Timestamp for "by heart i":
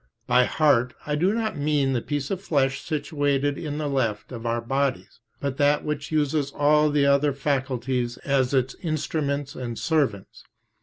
0.25-1.13